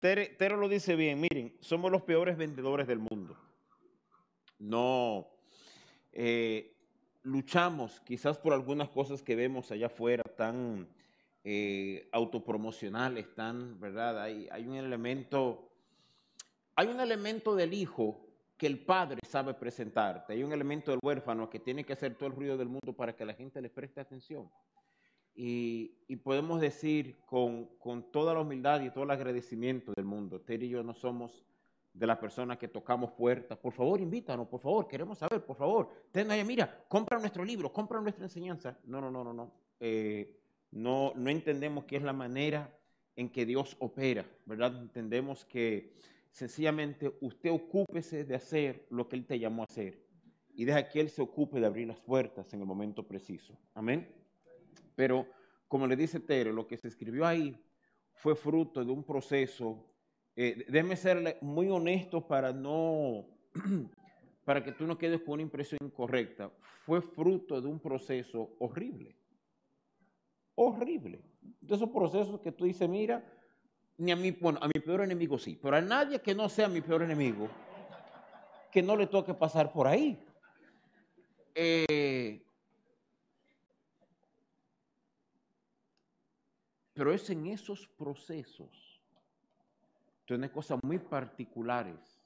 [0.00, 3.36] Tero lo dice bien, miren, somos los peores vendedores del mundo.
[4.58, 5.28] No
[6.12, 6.74] eh,
[7.22, 10.88] luchamos quizás por algunas cosas que vemos allá afuera tan
[11.44, 14.22] eh, autopromocionales, tan, ¿verdad?
[14.22, 15.70] Hay, hay un elemento,
[16.76, 18.26] hay un elemento del hijo
[18.56, 22.28] que el padre sabe presentarte, hay un elemento del huérfano que tiene que hacer todo
[22.28, 24.50] el ruido del mundo para que la gente le preste atención.
[25.34, 27.68] Y, podemos decir con,
[28.12, 31.44] toda la humildad y todo el agradecimiento del mundo, Terry y yo no somos
[31.92, 33.58] de las personas que tocamos puertas.
[33.58, 35.88] Por favor, invítanos, por favor, queremos saber, por favor.
[36.12, 38.78] Ten ahí, mira, compra nuestro libro, compra nuestra enseñanza.
[38.84, 39.52] No, no, no, no, no.
[39.80, 40.36] Eh,
[40.72, 42.76] no, no entendemos que es la manera
[43.16, 44.76] en que Dios opera, ¿verdad?
[44.80, 45.94] Entendemos que
[46.30, 50.06] sencillamente usted ocúpese de hacer lo que Él te llamó a hacer
[50.54, 53.58] y deja que Él se ocupe de abrir las puertas en el momento preciso.
[53.74, 54.19] Amén.
[54.94, 55.26] Pero,
[55.68, 57.56] como le dice Tere, lo que se escribió ahí
[58.12, 59.86] fue fruto de un proceso.
[60.36, 63.26] Eh, déjeme ser muy honesto para no,
[64.44, 66.50] para que tú no quedes con una impresión incorrecta.
[66.84, 69.16] Fue fruto de un proceso horrible.
[70.54, 71.22] Horrible.
[71.60, 73.24] De esos procesos que tú dices, mira,
[73.96, 76.68] ni a mí, bueno, a mi peor enemigo sí, pero a nadie que no sea
[76.68, 77.48] mi peor enemigo,
[78.70, 80.18] que no le toque pasar por ahí.
[81.54, 82.42] Eh,
[87.00, 89.00] Pero es en esos procesos,
[90.26, 92.20] tiene cosas muy particulares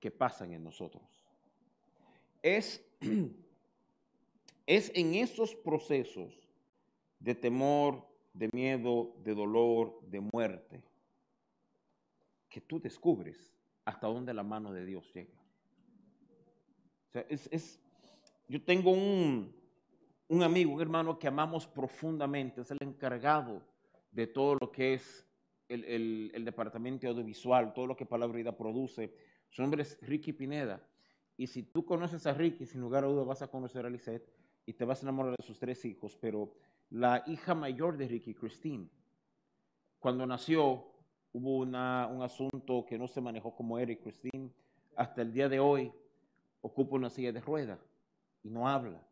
[0.00, 1.02] que pasan en nosotros.
[2.40, 2.82] Es,
[4.66, 6.32] es en esos procesos
[7.20, 10.82] de temor, de miedo, de dolor, de muerte,
[12.48, 13.52] que tú descubres
[13.84, 15.38] hasta dónde la mano de Dios llega.
[17.10, 17.78] O sea, es,
[18.48, 19.54] yo tengo un,
[20.28, 23.70] un amigo, un hermano que amamos profundamente, es el encargado
[24.12, 25.26] de todo lo que es
[25.68, 29.14] el, departamento audiovisual, todo lo que Palabra Vida produce.
[29.48, 30.86] Su nombre es Ricky Pineda.
[31.36, 34.30] Y si tú conoces a Ricky, sin lugar a dudas vas a conocer a Lisette
[34.66, 36.16] y te vas a enamorar de sus tres hijos.
[36.20, 36.54] Pero
[36.90, 38.88] la hija mayor de Ricky, Christine,
[39.98, 40.92] cuando nació,
[41.32, 44.50] hubo una, un asunto que no se manejó como era y Christine
[44.94, 45.90] hasta el día de hoy
[46.60, 47.78] ocupa una silla de rueda
[48.42, 49.02] y no habla.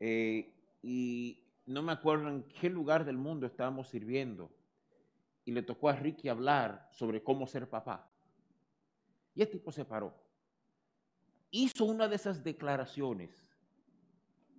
[0.00, 4.50] Eh, y no me acuerdo en qué lugar del mundo estábamos sirviendo,
[5.44, 8.08] y le tocó a Ricky hablar sobre cómo ser papá.
[9.34, 10.14] Y el tipo se paró.
[11.50, 13.44] Hizo una de esas declaraciones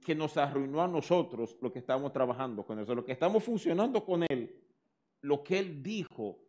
[0.03, 4.03] que nos arruinó a nosotros lo que estamos trabajando con eso, lo que estamos funcionando
[4.03, 4.59] con él.
[5.21, 6.39] Lo que él dijo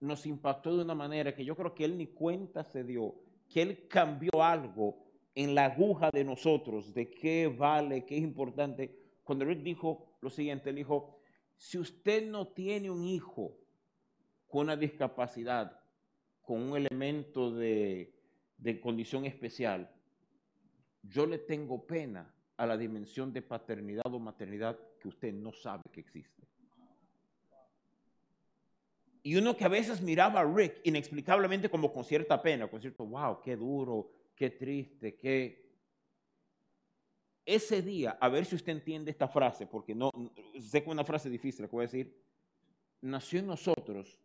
[0.00, 3.14] nos impactó de una manera que yo creo que él ni cuenta se dio,
[3.48, 4.98] que él cambió algo
[5.34, 10.30] en la aguja de nosotros, de qué vale, qué es importante cuando Rick dijo lo
[10.30, 11.20] siguiente, él dijo,
[11.56, 13.56] si usted no tiene un hijo
[14.48, 15.80] con una discapacidad,
[16.42, 18.14] con un elemento de,
[18.58, 19.90] de condición especial,
[21.02, 25.82] yo le tengo pena a la dimensión de paternidad o maternidad que usted no sabe
[25.90, 26.42] que existe.
[29.24, 33.06] Y uno que a veces miraba a Rick inexplicablemente como con cierta pena, con cierto,
[33.06, 35.61] wow, qué duro, qué triste, qué
[37.44, 40.10] ese día, a ver si usted entiende esta frase, porque no
[40.60, 42.16] sé que es una frase difícil, que voy a decir,
[43.00, 44.20] nació en nosotros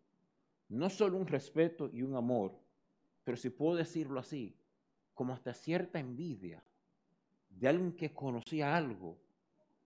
[0.69, 2.59] no solo un respeto y un amor,
[3.23, 4.55] pero si puedo decirlo así,
[5.13, 6.63] como hasta cierta envidia
[7.49, 9.17] de alguien que conocía algo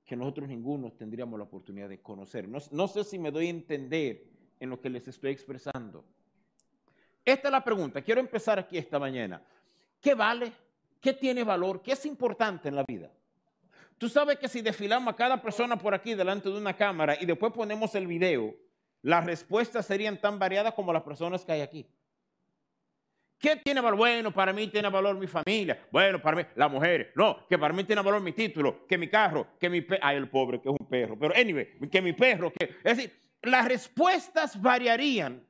[0.03, 2.47] que nosotros ninguno tendríamos la oportunidad de conocer.
[2.47, 4.27] No, no sé si me doy a entender
[4.59, 6.03] en lo que les estoy expresando.
[7.23, 8.01] Esta es la pregunta.
[8.01, 9.41] Quiero empezar aquí esta mañana.
[10.01, 10.51] ¿Qué vale?
[10.99, 11.81] ¿Qué tiene valor?
[11.81, 13.11] ¿Qué es importante en la vida?
[14.01, 17.25] Tú sabes que si desfilamos a cada persona por aquí delante de una cámara y
[17.27, 18.51] después ponemos el video,
[19.03, 21.87] las respuestas serían tan variadas como las personas que hay aquí.
[23.37, 23.99] ¿Qué tiene valor?
[23.99, 25.87] Bueno, para mí tiene valor mi familia.
[25.91, 27.13] Bueno, para mí, la mujer.
[27.15, 30.01] No, que para mí tiene valor mi título, que mi carro, que mi perro.
[30.01, 31.15] Ay, el pobre, que es un perro.
[31.19, 32.51] Pero, anyway, que mi perro.
[32.51, 32.77] Que...
[32.83, 35.45] Es decir, las respuestas variarían.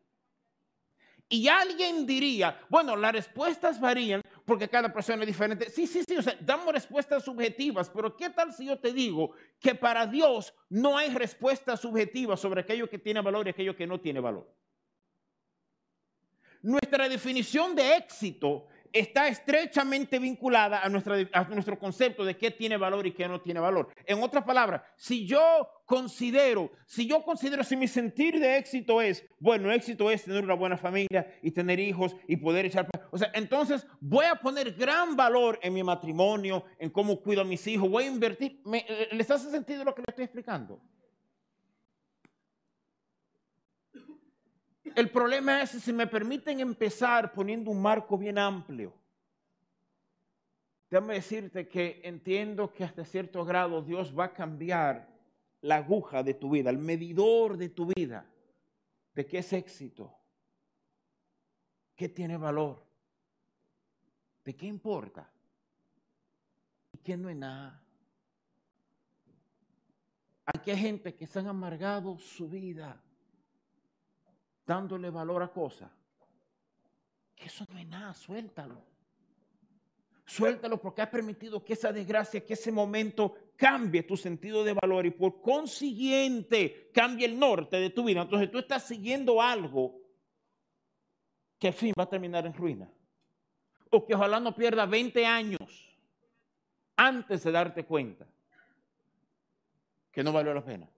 [1.29, 5.69] Y alguien diría, bueno, las respuestas varían porque cada persona es diferente.
[5.69, 9.31] Sí, sí, sí, o sea, damos respuestas subjetivas, pero ¿qué tal si yo te digo
[9.61, 13.87] que para Dios no hay respuestas subjetivas sobre aquello que tiene valor y aquello que
[13.87, 14.53] no tiene valor?
[16.61, 23.13] Nuestra definición de éxito está estrechamente vinculada a, nuestro concepto de qué tiene valor y
[23.13, 23.87] qué no tiene valor.
[24.05, 29.25] En otras palabras, si yo considero, si yo considero, si mi sentir de éxito es,
[29.39, 33.29] bueno, éxito es tener una buena familia y tener hijos y poder echar, o sea,
[33.33, 37.89] entonces voy a poner gran valor en mi matrimonio, en cómo cuido a mis hijos,
[37.89, 38.61] voy a invertir.
[39.11, 40.81] ¿Les hace sentido lo que le estoy explicando?
[44.95, 48.93] El problema es, si me permiten empezar poniendo un marco bien amplio,
[50.89, 55.10] déjame decirte que entiendo que hasta cierto grado Dios va a cambiar
[55.61, 58.25] la aguja de tu vida, el medidor de tu vida,
[59.13, 60.15] de qué es éxito,
[61.95, 62.83] qué tiene valor,
[64.43, 65.31] de qué importa
[66.91, 67.81] y qué no es nada.
[70.45, 73.01] Aquí hay gente que se han amargado su vida
[74.65, 75.91] dándole valor a cosas.
[77.35, 78.83] Que eso no es nada, suéltalo.
[80.25, 85.05] Suéltalo porque ha permitido que esa desgracia, que ese momento cambie tu sentido de valor
[85.05, 88.23] y por consiguiente cambie el norte de tu vida.
[88.23, 90.01] Entonces tú estás siguiendo algo
[91.59, 92.91] que al fin va a terminar en ruina.
[93.91, 95.95] O que ojalá no pierda 20 años
[96.95, 98.25] antes de darte cuenta
[100.11, 100.89] que no valió la pena.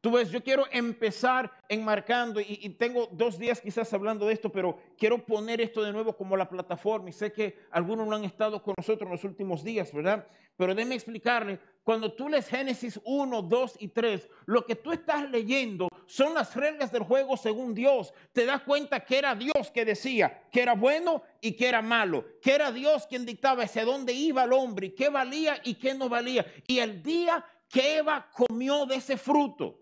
[0.00, 4.50] Tú ves, yo quiero empezar enmarcando, y, y, tengo dos días quizás hablando de esto,
[4.50, 7.10] pero quiero poner esto de nuevo como la plataforma.
[7.10, 10.26] Y sé que algunos no han estado con nosotros en los últimos días, ¿verdad?
[10.60, 15.28] Pero déme explicarle, cuando tú lees Génesis 1, 2 y 3, lo que tú estás
[15.30, 18.12] leyendo son las reglas del juego según Dios.
[18.32, 22.26] Te das cuenta que era Dios que decía que era bueno y que era malo,
[22.42, 25.94] que era Dios quien dictaba hacia dónde iba el hombre y qué valía y qué
[25.94, 26.44] no valía.
[26.66, 29.78] Y el día que Eva comió de ese fruto,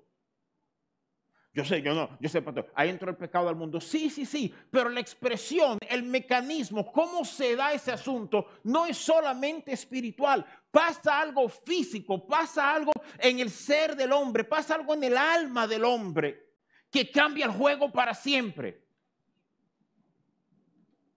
[1.58, 3.80] yo sé, yo no, yo sé, pastor, ahí entró el pecado al mundo.
[3.80, 8.96] Sí, sí, sí, pero la expresión, el mecanismo, cómo se da ese asunto, no es
[8.96, 10.46] solamente espiritual.
[10.70, 15.66] Pasa algo físico, pasa algo en el ser del hombre, pasa algo en el alma
[15.66, 16.46] del hombre
[16.92, 18.86] que cambia el juego para siempre.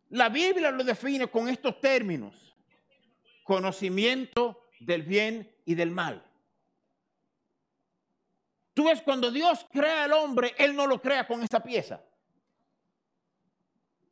[0.09, 2.55] La Biblia lo define con estos términos.
[3.44, 6.25] Conocimiento del bien y del mal.
[8.73, 12.01] Tú ves, cuando Dios crea al hombre, Él no lo crea con esa pieza.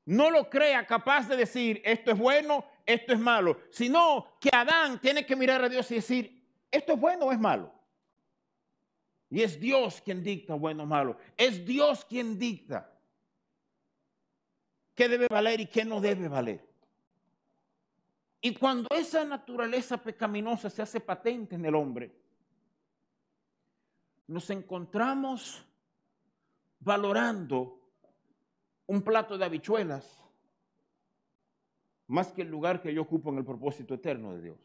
[0.06, 3.60] No lo crea capaz de decir, esto es bueno, esto es malo.
[3.70, 7.40] Sino que Adán tiene que mirar a Dios y decir, esto es bueno o es
[7.40, 7.72] malo.
[9.30, 11.18] Y es Dios quien dicta bueno o malo.
[11.38, 12.92] Es Dios quien dicta
[14.96, 16.68] qué debe valer y qué no debe valer.
[18.42, 22.12] Y cuando esa naturaleza pecaminosa se hace patente en el hombre,
[24.30, 25.66] nos encontramos
[26.80, 27.82] valorando
[28.86, 30.24] un plato de habichuelas
[32.06, 34.60] más que el lugar que yo ocupo en el propósito eterno de Dios.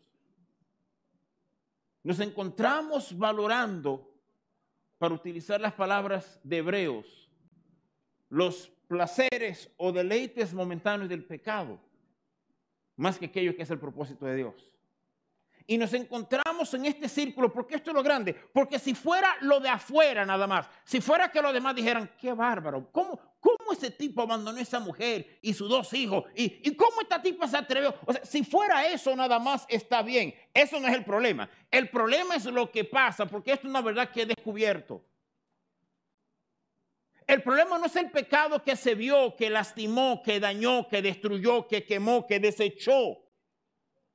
[2.03, 4.11] Nos encontramos valorando,
[4.99, 7.31] para utilizar las palabras de Hebreos,
[8.29, 11.81] los placeres o deleites momentáneos del pecado,
[12.97, 14.74] más que aquello que es el propósito de Dios
[15.67, 19.61] y nos encontramos en este círculo, porque esto es lo grande, porque si fuera lo
[19.61, 23.91] de afuera nada más, si fuera que los demás dijeran, qué bárbaro, ¿cómo, cómo ese
[23.91, 26.25] tipo abandonó a esa mujer y sus dos hijos?
[26.35, 27.95] ¿Y, y cómo esta tipa se atrevió?
[28.05, 31.49] O sea, si fuera eso nada más está bien, eso no es el problema.
[31.71, 35.03] El problema es lo que pasa, porque esto es una verdad que he descubierto.
[37.27, 41.67] El problema no es el pecado que se vio, que lastimó, que dañó, que destruyó,
[41.67, 43.25] que quemó, que desechó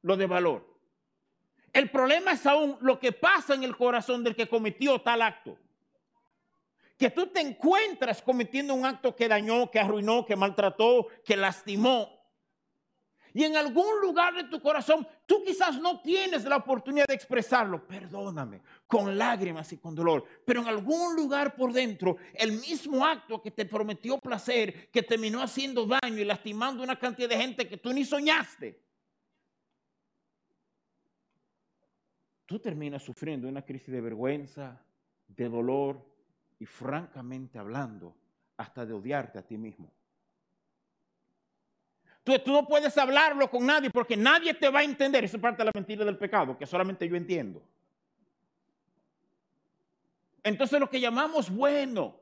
[0.03, 0.68] lo de valor.
[1.73, 5.57] El problema es aún lo que pasa en el corazón del que cometió tal acto.
[6.97, 12.19] Que tú te encuentras cometiendo un acto que dañó, que arruinó, que maltrató, que lastimó.
[13.33, 17.87] Y en algún lugar de tu corazón tú quizás no tienes la oportunidad de expresarlo,
[17.87, 20.25] perdóname, con lágrimas y con dolor.
[20.45, 25.41] Pero en algún lugar por dentro, el mismo acto que te prometió placer, que terminó
[25.41, 28.88] haciendo daño y lastimando una cantidad de gente que tú ni soñaste,
[32.49, 34.81] tú terminas sufriendo una crisis de vergüenza,
[35.27, 36.03] de dolor
[36.57, 38.15] y francamente hablando,
[38.57, 39.93] hasta de odiarte a ti mismo.
[42.23, 45.23] Tú, tú, no puedes hablarlo con nadie porque nadie te va a entender.
[45.23, 47.61] Eso es parte de la mentira del pecado, que solamente yo entiendo.
[50.41, 52.19] Entonces lo que llamamos bueno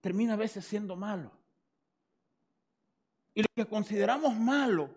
[0.00, 1.32] termina a veces siendo malo.
[3.34, 4.90] Y lo que consideramos malo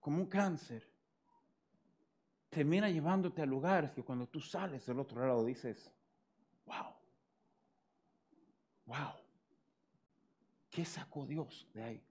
[0.00, 0.97] como un cáncer
[2.48, 5.92] termina llevándote a lugares que cuando tú sales del otro lado dices,
[6.66, 6.94] wow,
[8.86, 9.12] wow,
[10.70, 12.02] ¿qué sacó Dios de ahí?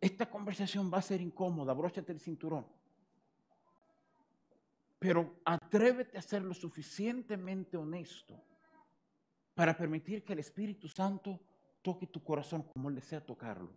[0.00, 2.66] Esta conversación va a ser incómoda, bróchate el cinturón.
[4.98, 8.42] Pero atrévete a ser lo suficientemente honesto
[9.54, 11.40] para permitir que el Espíritu Santo
[11.82, 13.70] toque tu corazón como Él desea tocarlo.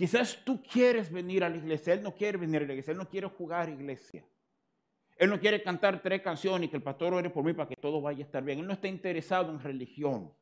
[0.00, 2.96] Quizás tú quieres venir a la iglesia, Él no quiere venir a la iglesia, Él
[2.96, 4.24] no quiere jugar iglesia.
[5.14, 7.76] Él no quiere cantar tres canciones y que el pastor ore por mí para que
[7.76, 8.60] todo vaya a estar bien.
[8.60, 10.32] Él no está interesado en religión.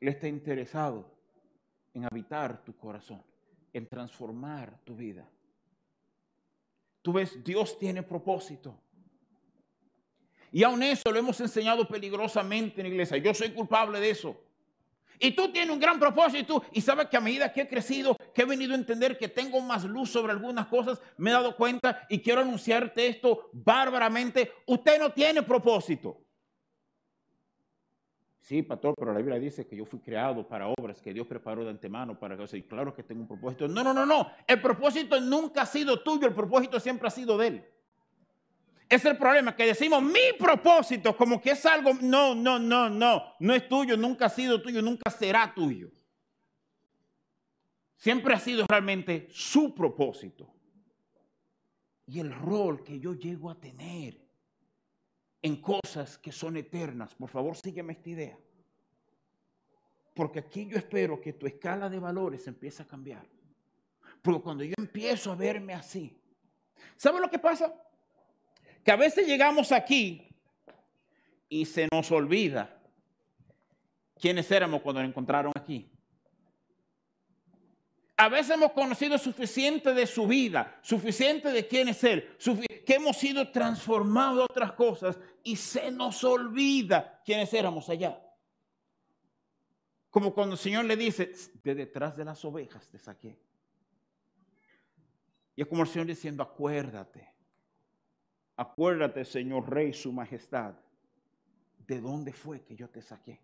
[0.00, 1.14] Él está interesado
[1.92, 3.22] en habitar tu corazón,
[3.70, 5.28] en transformar tu vida.
[7.02, 8.80] Tú ves, Dios tiene propósito.
[10.52, 13.18] Y aún eso lo hemos enseñado peligrosamente en la iglesia.
[13.18, 14.49] Yo soy culpable de eso.
[15.22, 18.42] Y tú tienes un gran propósito y sabes que a medida que he crecido, que
[18.42, 22.06] he venido a entender que tengo más luz sobre algunas cosas, me he dado cuenta
[22.08, 24.50] y quiero anunciarte esto bárbaramente.
[24.66, 26.22] Usted no tiene propósito.
[28.40, 31.64] Sí, pastor, pero la Biblia dice que yo fui creado para obras que Dios preparó
[31.64, 32.56] de antemano para que...
[32.56, 33.68] Y claro que tengo un propósito.
[33.68, 34.26] No, no, no, no.
[34.46, 37.64] El propósito nunca ha sido tuyo, el propósito siempre ha sido de Él.
[38.90, 43.36] Es el problema, que decimos mi propósito como que es algo, no, no, no, no,
[43.38, 45.92] no es tuyo, nunca ha sido tuyo, nunca será tuyo.
[47.94, 50.52] Siempre ha sido realmente su propósito.
[52.06, 54.20] Y el rol que yo llego a tener
[55.40, 57.14] en cosas que son eternas.
[57.14, 58.38] Por favor, sígueme esta idea.
[60.14, 63.24] Porque aquí yo espero que tu escala de valores empiece a cambiar.
[64.20, 66.20] Porque cuando yo empiezo a verme así,
[66.96, 67.72] ¿sabe lo que pasa?
[68.84, 70.28] Que a veces llegamos aquí
[71.48, 72.80] y se nos olvida
[74.18, 75.90] quiénes éramos cuando nos encontraron aquí.
[78.16, 82.36] A veces hemos conocido suficiente de su vida, suficiente de quién es Él,
[82.86, 88.22] que hemos sido transformados en otras cosas y se nos olvida quiénes éramos allá.
[90.10, 91.32] Como cuando el Señor le dice,
[91.62, 93.38] de detrás de las ovejas te saqué.
[95.56, 97.39] Y es como el Señor diciendo, acuérdate
[98.60, 100.74] Acuérdate, Señor Rey, su majestad,
[101.86, 103.40] de dónde fue que yo te saqué.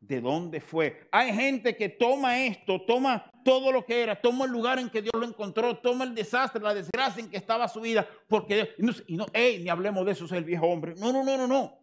[0.00, 1.06] ¿De dónde fue?
[1.12, 5.02] Hay gente que toma esto, toma todo lo que era, toma el lugar en que
[5.02, 8.74] Dios lo encontró, toma el desastre, la desgracia en que estaba su vida, porque
[9.06, 10.96] y no, ni hablemos de eso, es el viejo hombre.
[10.96, 11.78] No, no, no, no, no.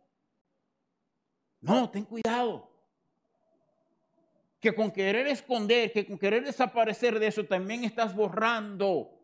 [1.62, 2.70] No, ten cuidado.
[4.60, 9.15] Que con querer esconder, que con querer desaparecer de eso, también estás borrando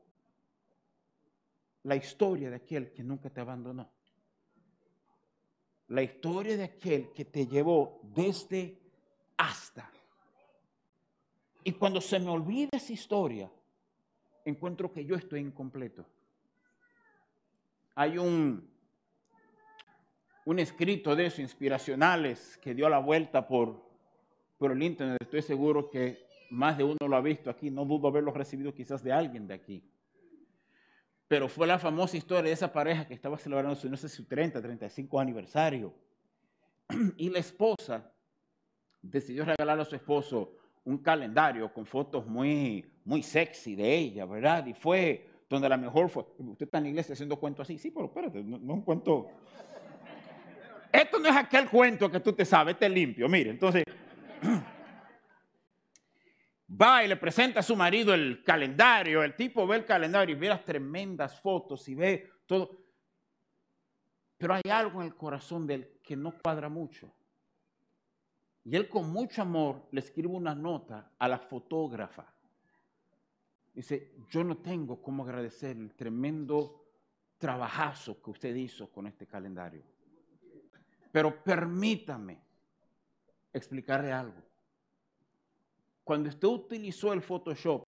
[1.83, 3.89] la historia de aquel que nunca te abandonó.
[5.87, 8.79] La historia de aquel que te llevó desde
[9.37, 9.89] hasta.
[11.63, 13.51] Y cuando se me olvida esa historia,
[14.45, 16.05] encuentro que yo estoy incompleto.
[17.95, 18.69] Hay un,
[20.45, 23.83] un escrito de eso, inspiracionales, que dio la vuelta por,
[24.57, 25.17] por el internet.
[25.21, 27.69] Estoy seguro que más de uno lo ha visto aquí.
[27.69, 29.90] No dudo haberlo recibido quizás de alguien de aquí
[31.31, 34.25] pero fue la famosa historia de esa pareja que estaba celebrando su, no sé, su
[34.25, 35.93] 30, 35 aniversario.
[37.15, 38.11] Y la esposa
[39.01, 44.65] decidió regalarle a su esposo un calendario con fotos muy, muy sexy de ella, ¿verdad?
[44.65, 46.25] Y fue donde la mejor fue.
[46.37, 47.77] Usted está en la iglesia haciendo cuentos así.
[47.77, 49.29] Sí, pero espérate, no, no un cuento.
[50.91, 53.29] Esto no es aquel cuento que tú te sabes, este es limpio.
[53.29, 53.85] Mire, entonces.
[56.81, 60.39] Va y le presenta a su marido el calendario, el tipo ve el calendario y
[60.39, 62.77] ve las tremendas fotos y ve todo.
[64.37, 67.13] Pero hay algo en el corazón de él que no cuadra mucho.
[68.63, 72.33] Y él con mucho amor le escribe una nota a la fotógrafa.
[73.73, 76.85] Dice, yo no tengo cómo agradecer el tremendo
[77.37, 79.83] trabajazo que usted hizo con este calendario.
[81.11, 82.39] Pero permítame
[83.53, 84.50] explicarle algo
[86.03, 87.87] cuando usted utilizó el Photoshop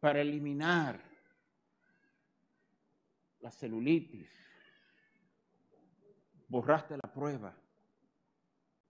[0.00, 1.02] para eliminar
[3.40, 4.28] la celulitis,
[6.48, 7.54] borraste la prueba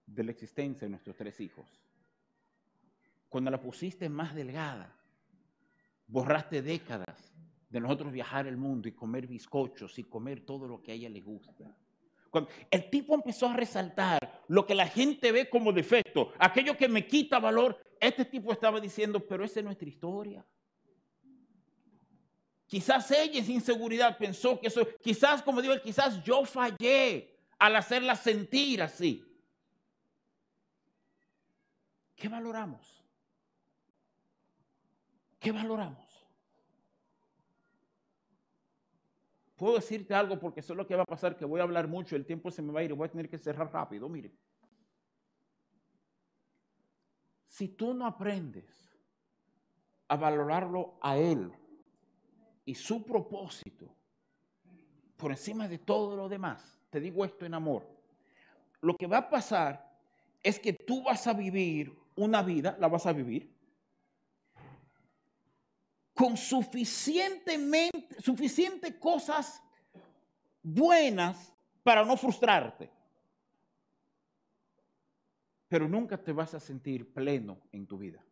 [0.06, 1.68] de la existencia de nuestros tres hijos.
[3.28, 4.96] Cuando la pusiste más delgada,
[6.06, 7.32] borraste décadas
[7.68, 11.08] de nosotros viajar el mundo y comer bizcochos y comer todo lo que a ella
[11.08, 11.76] le gusta
[12.70, 17.06] el tipo empezó a resaltar lo que la gente ve como defecto, aquello que me
[17.06, 20.44] quita valor, este tipo estaba diciendo, pero esa es nuestra historia.
[22.66, 28.16] Quizás ella sin inseguridad pensó que eso, quizás como digo, quizás yo fallé al hacerla
[28.16, 29.24] sentir así.
[32.16, 33.04] ¿Qué valoramos?
[35.38, 36.09] ¿Qué valoramos?
[39.60, 41.86] Puedo decirte algo porque eso es lo que va a pasar, que voy a hablar
[41.86, 44.08] mucho, el tiempo se me va a ir y voy a tener que cerrar rápido.
[44.08, 44.32] Mire,
[47.46, 48.98] si tú no aprendes
[50.08, 51.52] a valorarlo a Él
[52.64, 53.94] y su propósito
[55.18, 57.86] por encima de todo lo demás, te digo esto en amor,
[58.80, 59.94] lo que va a pasar
[60.42, 63.54] es que tú vas a vivir una vida, la vas a vivir,
[66.20, 69.62] con suficientemente, suficiente cosas
[70.62, 71.50] buenas
[71.82, 72.90] para no frustrarte.
[75.66, 78.22] Pero nunca te vas a sentir pleno en tu vida.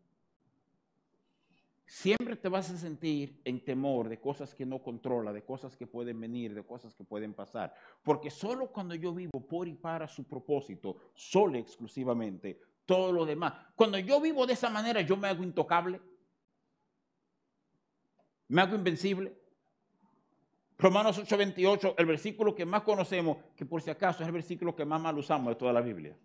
[1.87, 5.87] Siempre te vas a sentir en temor de cosas que no controla, de cosas que
[5.87, 7.73] pueden venir, de cosas que pueden pasar.
[8.03, 13.55] Porque solo cuando yo vivo por y para su propósito, solo exclusivamente, todo lo demás.
[13.75, 16.03] Cuando yo vivo de esa manera, yo me hago intocable,
[18.49, 19.37] me hago invencible.
[20.79, 24.85] Romanos 8:28, el versículo que más conocemos, que por si acaso es el versículo que
[24.85, 26.17] más mal usamos de toda la Biblia.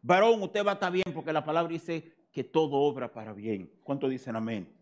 [0.00, 3.70] Varón, usted va a estar bien porque la palabra dice que todo obra para bien.
[3.82, 4.72] ¿Cuánto dicen amén?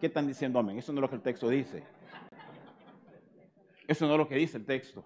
[0.00, 0.78] ¿Qué están diciendo amén?
[0.78, 1.84] Eso no es lo que el texto dice.
[3.86, 5.04] Eso no es lo que dice el texto.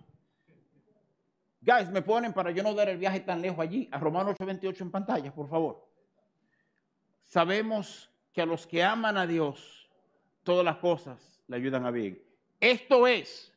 [1.60, 4.82] Guys, me ponen para yo no dar el viaje tan lejos allí, a Romanos 8:28
[4.82, 5.86] en pantalla, por favor.
[7.22, 9.88] Sabemos que a los que aman a Dios,
[10.42, 12.20] todas las cosas le ayudan a bien.
[12.60, 13.52] Esto es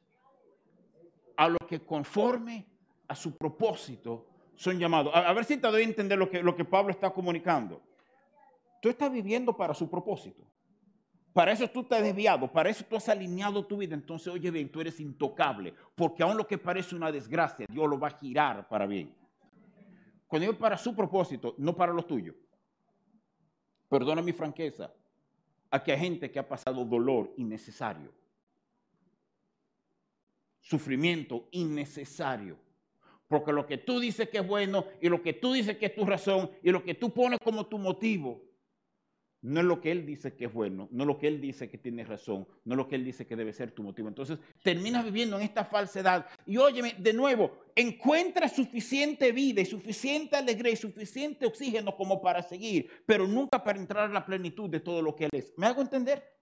[1.36, 2.66] a lo que conforme
[3.08, 5.12] a su propósito son llamados.
[5.16, 7.82] A, ver si te doy a entender lo que, lo que Pablo está comunicando.
[8.80, 10.44] Tú estás viviendo para su propósito.
[11.34, 13.96] Para eso tú estás desviado, para eso tú has alineado tu vida.
[13.96, 18.00] Entonces, oye bien, tú eres intocable, porque aún lo que parece una desgracia, Dios lo
[18.00, 19.14] va a girar para bien.
[20.28, 22.36] Cuando digo para su propósito, no para los tuyos.
[23.90, 24.94] Perdona mi franqueza.
[25.70, 28.12] Aquí hay gente que ha pasado dolor innecesario.
[30.62, 32.58] Sufrimiento innecesario.
[33.28, 35.96] Porque lo que tú dices que es bueno y lo que tú dices que es
[35.96, 38.42] tu razón y lo que tú pones como tu motivo,
[39.42, 41.70] no es lo que él dice que es bueno, no es lo que él dice
[41.70, 44.08] que tiene razón, no es lo que él dice que debe ser tu motivo.
[44.08, 46.26] Entonces terminas viviendo en esta falsedad.
[46.46, 52.42] Y óyeme, de nuevo, encuentra suficiente vida y suficiente alegría y suficiente oxígeno como para
[52.42, 55.54] seguir, pero nunca para entrar a la plenitud de todo lo que él es.
[55.58, 56.38] ¿Me hago entender?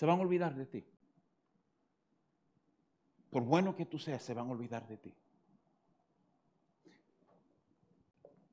[0.00, 0.82] se van a olvidar de ti.
[3.28, 5.14] Por bueno que tú seas, se van a olvidar de ti.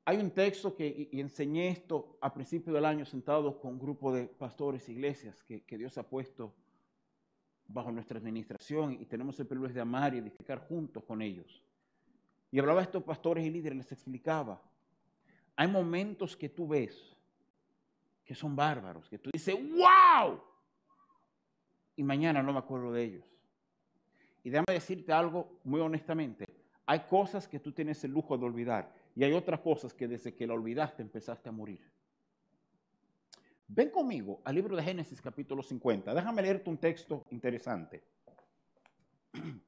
[0.08, 4.24] Hay un texto que enseñé esto a principio del año sentado con un grupo de
[4.24, 6.54] pastores e iglesias que, que Dios ha puesto
[7.66, 11.62] bajo nuestra administración y tenemos el privilegio de amar y edificar juntos con ellos.
[12.50, 14.62] Y hablaba a estos pastores y líderes, les explicaba,
[15.54, 17.14] hay momentos que tú ves
[18.24, 20.40] que son bárbaros, que tú dices, wow,
[21.96, 23.26] y mañana no me acuerdo de ellos.
[24.42, 26.46] Y déjame decirte algo muy honestamente.
[26.86, 30.32] Hay cosas que tú tienes el lujo de olvidar y hay otras cosas que desde
[30.32, 31.80] que la olvidaste empezaste a morir.
[33.66, 36.14] Ven conmigo al libro de Génesis capítulo 50.
[36.14, 38.04] Déjame leerte un texto interesante.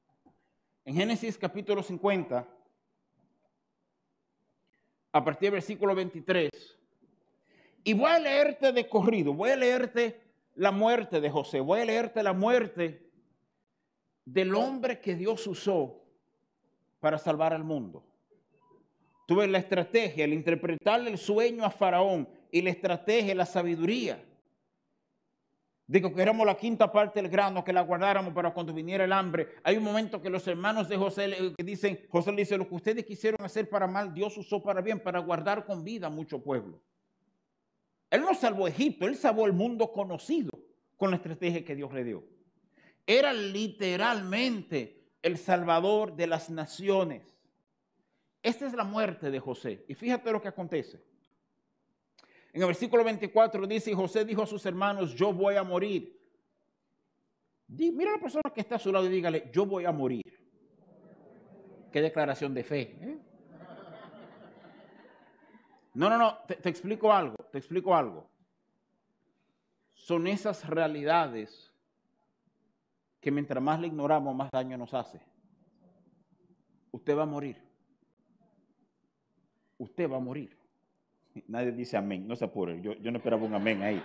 [0.83, 2.47] En Génesis capítulo 50,
[5.11, 6.49] a partir del versículo 23,
[7.83, 10.19] y voy a leerte de corrido, voy a leerte
[10.55, 13.11] la muerte de José, voy a leerte la muerte
[14.25, 16.01] del hombre que Dios usó
[16.99, 18.10] para salvar al mundo.
[19.31, 24.21] Tuve la estrategia, el interpretarle el sueño a Faraón y la estrategia, la sabiduría.
[25.87, 29.13] Digo que éramos la quinta parte del grano, que la guardáramos para cuando viniera el
[29.13, 29.47] hambre.
[29.63, 32.75] Hay un momento que los hermanos de José le dicen, José le dice, lo que
[32.75, 36.43] ustedes quisieron hacer para mal, Dios usó para bien, para guardar con vida a mucho
[36.43, 36.81] pueblo.
[38.09, 40.51] Él no salvó Egipto, él salvó el mundo conocido
[40.97, 42.25] con la estrategia que Dios le dio.
[43.07, 47.31] Era literalmente el salvador de las naciones.
[48.41, 49.85] Esta es la muerte de José.
[49.87, 51.03] Y fíjate lo que acontece.
[52.53, 56.19] En el versículo 24 dice, y José dijo a sus hermanos, yo voy a morir.
[57.67, 60.23] Mira a la persona que está a su lado y dígale, yo voy a morir.
[61.91, 62.97] Qué declaración de fe.
[63.01, 63.19] ¿eh?
[65.93, 68.29] No, no, no, te, explico algo, te explico algo.
[69.93, 71.71] Son esas realidades
[73.19, 75.21] que mientras más le ignoramos, más daño nos hace.
[76.91, 77.70] Usted va a morir.
[79.81, 80.55] Usted va a morir.
[81.47, 82.79] Nadie dice amén, no se apure.
[82.83, 83.99] Yo, no esperaba un amén ahí.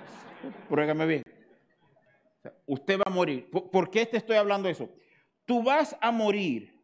[0.71, 1.23] Pruégame bien.
[2.65, 3.51] usted va a morir.
[3.51, 4.89] ¿Por qué te estoy hablando de eso?
[5.45, 6.83] Tú vas a morir.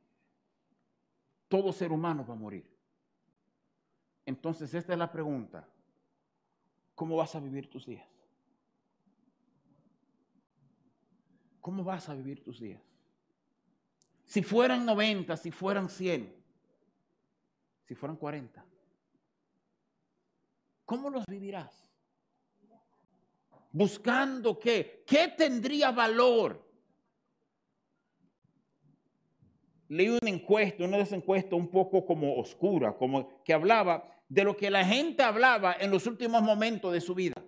[1.48, 2.66] Todo ser humano va a morir.
[4.26, 5.66] Entonces, esta es la pregunta.
[6.94, 8.06] ¿Cómo vas a vivir tus días?
[11.62, 12.82] ¿Cómo vas a vivir tus días?
[14.26, 16.30] Si fueran 90, si fueran 100,
[17.84, 18.66] si fueran 40,
[20.92, 21.90] ¿cómo los vivirás?
[23.70, 25.02] Buscando qué?
[25.06, 26.70] ¿Qué tendría valor?
[29.88, 34.54] leí una encuesta, una de encuestas un poco como oscura, como que hablaba de lo
[34.56, 37.42] que la gente hablaba en los últimos momentos de su vida.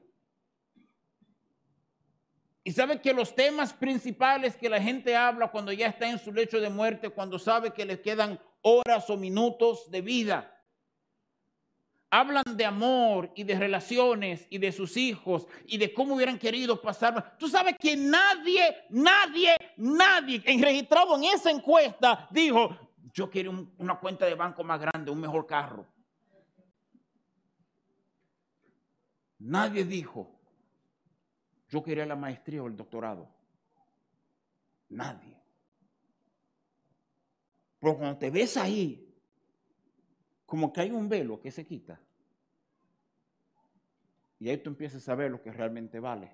[2.63, 6.33] Y sabe que los temas principales que la gente habla cuando ya está en su
[6.33, 10.54] lecho de muerte, cuando sabe que le quedan horas o minutos de vida,
[12.19, 16.81] hablan de amor y de relaciones y de sus hijos y de cómo hubieran querido
[16.81, 17.37] pasar.
[17.39, 22.77] Tú sabes que nadie, nadie, nadie registrado en esa encuesta dijo,
[23.13, 25.87] yo quiero una cuenta de banco más grande, un mejor carro.
[29.41, 30.31] Nadie dijo,
[31.69, 33.29] yo quería la maestría o el doctorado.
[34.89, 35.37] Nadie.
[37.81, 39.04] Pero cuando te ves ahí,
[40.47, 42.01] como que hay un velo que se quita.
[44.39, 46.31] Y ahí tú empiezas a ver lo que realmente vale.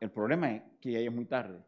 [0.00, 1.60] El problema es que ya es muy tarde.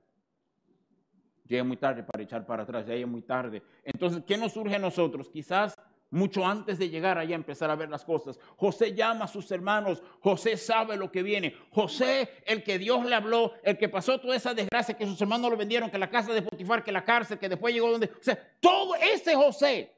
[1.45, 3.63] Ya es muy tarde para echar para atrás, ya es muy tarde.
[3.83, 5.31] Entonces, ¿qué nos surge a nosotros?
[5.31, 5.75] Quizás
[6.11, 8.39] mucho antes de llegar allá empezar a ver las cosas.
[8.57, 11.55] José llama a sus hermanos, José sabe lo que viene.
[11.71, 15.51] José, el que Dios le habló, el que pasó toda esa desgracia, que sus hermanos
[15.51, 18.07] lo vendieron, que la casa de Potifar, que la cárcel, que después llegó donde...
[18.07, 19.98] O sea, todo ese José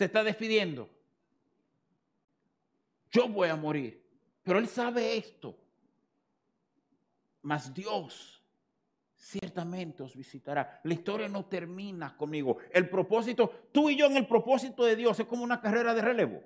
[0.00, 0.88] se está despidiendo.
[3.10, 4.02] Yo voy a morir.
[4.42, 5.54] Pero él sabe esto.
[7.42, 8.42] Mas Dios
[9.14, 10.80] ciertamente os visitará.
[10.84, 12.56] La historia no termina conmigo.
[12.72, 16.00] El propósito, tú y yo en el propósito de Dios es como una carrera de
[16.00, 16.42] relevo.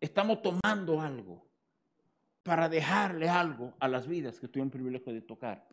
[0.00, 1.46] Estamos tomando algo
[2.42, 5.68] para dejarle algo a las vidas que tuve el privilegio de tocar.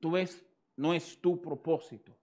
[0.00, 0.42] Tú ves,
[0.76, 2.16] no es tu propósito.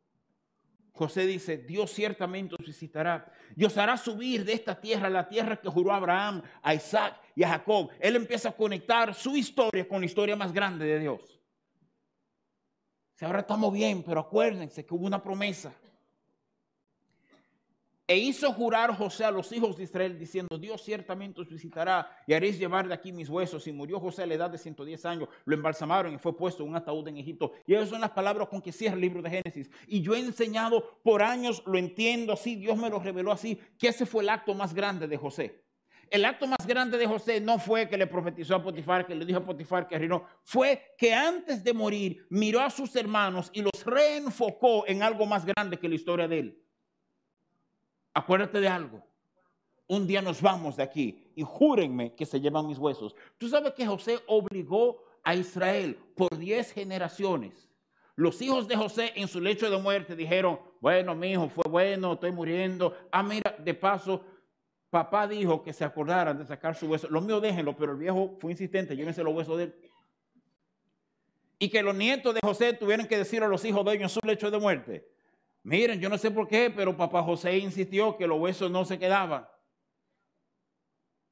[0.95, 5.58] José dice, Dios ciertamente os visitará y os hará subir de esta tierra, la tierra
[5.58, 7.89] que juró a Abraham, a Isaac y a Jacob.
[7.99, 11.41] Él empieza a conectar su historia con la historia más grande de Dios.
[13.21, 15.73] Ahora estamos bien, pero acuérdense que hubo una promesa.
[18.08, 22.34] E hizo jurar José a los hijos de Israel diciendo, Dios ciertamente os visitará y
[22.34, 23.65] haréis llevar de aquí mis huesos.
[23.65, 26.70] Y murió José a la edad de 110 años, lo embalsamaron y fue puesto en
[26.70, 27.54] un ataúd en Egipto.
[27.65, 29.72] Y esas son las palabras con que cierra el libro de Génesis.
[29.88, 33.88] Y yo he enseñado por años, lo entiendo así, Dios me lo reveló así, que
[33.88, 35.63] ese fue el acto más grande de José.
[36.12, 39.26] El acto más grande de José no fue que le profetizó a Potifar, que le
[39.26, 43.63] dijo a Potifar que reinó, fue que antes de morir miró a sus hermanos y
[43.63, 46.64] los reenfocó en algo más grande que la historia de él.
[48.15, 49.04] Acuérdate de algo.
[49.88, 53.13] Un día nos vamos de aquí y júrenme que se llevan mis huesos.
[53.38, 57.69] Tú sabes que José obligó a Israel por diez generaciones.
[58.15, 62.13] Los hijos de José en su lecho de muerte dijeron, bueno, mi hijo fue bueno,
[62.13, 62.95] estoy muriendo.
[63.12, 64.23] Ah, mira, de paso,
[64.89, 67.10] Papá dijo que se acordaran de sacar su hueso.
[67.10, 69.75] Los míos déjenlo, pero el viejo fue insistente, llévense los huesos de él.
[71.60, 74.10] Y que los nietos de José tuvieran que decir a los hijos de ellos en
[74.10, 75.14] su lecho de muerte.
[75.65, 78.99] Miren, yo no sé por qué, pero papá José insistió que los huesos no se
[78.99, 79.47] quedaban.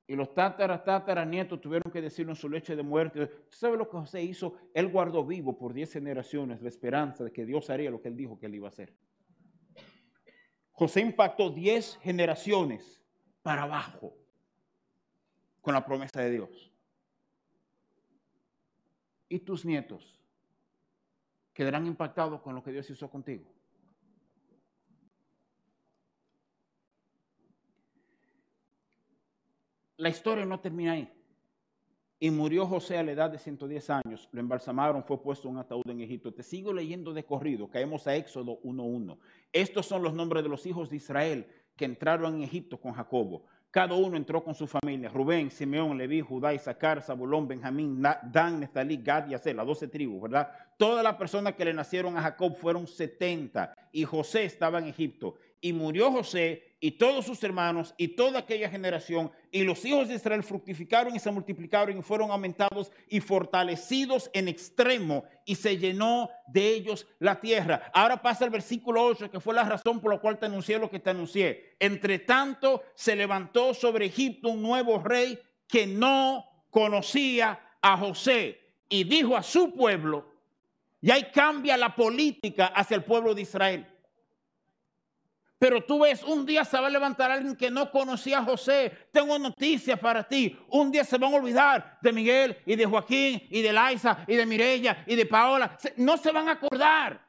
[0.08, 3.30] Y los tátaras, tátaras, nietos tuvieron que decirlo en su leche de muerte.
[3.52, 4.56] ¿Sabe lo que José hizo?
[4.74, 8.18] Él guardó vivo por diez generaciones la esperanza de que Dios haría lo que él
[8.18, 8.98] dijo que él iba a hacer.
[10.72, 13.04] José impactó diez generaciones
[13.44, 14.18] para abajo
[15.62, 16.72] con la promesa de Dios.
[19.30, 20.20] Y tus nietos
[21.54, 23.53] quedarán impactados con lo que Dios hizo contigo.
[30.04, 31.10] La historia no termina ahí.
[32.20, 34.28] Y murió José a la edad de 110 años.
[34.34, 36.34] Lo embalsamaron, fue puesto en un ataúd en Egipto.
[36.34, 37.70] Te sigo leyendo de corrido.
[37.70, 39.18] Caemos a Éxodo 1.1.
[39.54, 43.46] Estos son los nombres de los hijos de Israel que entraron en Egipto con Jacobo.
[43.72, 45.08] Cada uno entró con su familia.
[45.08, 50.24] Rubén, Simeón, Leví, Judá, Isaacar, Zabulón, Benjamín, Dan, Nestalí, Gad y Aser, las doce tribus,
[50.24, 50.52] ¿verdad?
[50.78, 55.36] Todas las personas que le nacieron a Jacob fueron setenta y José estaba en Egipto.
[55.62, 59.32] Y murió José y todos sus hermanos y toda aquella generación.
[59.52, 64.50] Y los hijos de Israel fructificaron y se multiplicaron y fueron aumentados y fortalecidos en
[64.50, 65.24] extremo.
[65.46, 67.90] Y se llenó de ellos la tierra.
[67.94, 70.90] Ahora pasa el versículo 8, que fue la razón por la cual te anuncié lo
[70.90, 71.78] que te anuncié.
[71.80, 78.60] Entre tanto, se levantó sobre Egipto un nuevo rey que no conocía a José.
[78.90, 80.34] Y dijo a su pueblo,
[81.00, 83.88] y ahí cambia la política hacia el pueblo de Israel.
[85.64, 89.08] Pero tú ves, un día se va a levantar alguien que no conocía a José.
[89.14, 90.60] Tengo noticias para ti.
[90.68, 94.36] Un día se van a olvidar de Miguel y de Joaquín y de Laisa y
[94.36, 95.78] de Mirella y de Paola.
[95.96, 97.26] No se van a acordar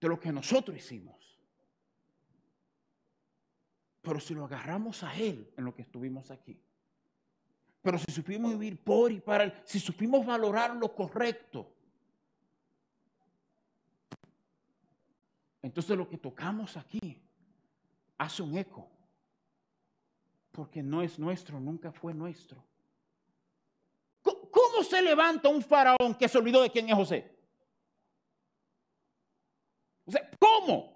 [0.00, 1.16] de lo que nosotros hicimos.
[4.00, 6.56] Pero si lo agarramos a Él en lo que estuvimos aquí.
[7.82, 11.74] Pero si supimos vivir por y para Él, si supimos valorar lo correcto,
[15.62, 17.22] Entonces lo que tocamos aquí
[18.18, 18.90] hace un eco,
[20.50, 22.62] porque no es nuestro, nunca fue nuestro.
[24.22, 27.32] ¿Cómo se levanta un faraón que se olvidó de quién es José?
[30.38, 30.92] ¿cómo?